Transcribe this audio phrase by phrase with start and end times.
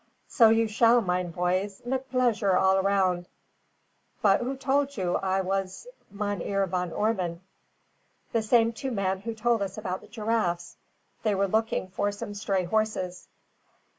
[0.27, 3.27] "So you shall, mine poys, mit pleasure all around;
[4.23, 7.41] put who told you I vas Mynheer Van Ormon?"
[8.33, 10.75] "The same two men who told us about the giraffes.
[11.21, 13.27] They were looking for some stray horses."